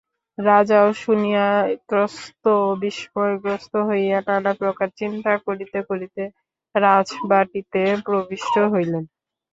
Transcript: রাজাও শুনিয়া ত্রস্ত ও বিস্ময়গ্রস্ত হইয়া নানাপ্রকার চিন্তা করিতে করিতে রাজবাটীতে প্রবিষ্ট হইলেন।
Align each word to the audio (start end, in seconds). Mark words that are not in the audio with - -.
রাজাও 0.37 0.89
শুনিয়া 1.01 1.47
ত্রস্ত 1.89 2.43
ও 2.59 2.75
বিস্ময়গ্রস্ত 2.81 3.73
হইয়া 3.89 4.17
নানাপ্রকার 4.27 4.89
চিন্তা 4.99 5.33
করিতে 5.45 5.79
করিতে 5.89 6.21
রাজবাটীতে 6.75 7.81
প্রবিষ্ট 8.05 8.55
হইলেন। 8.73 9.03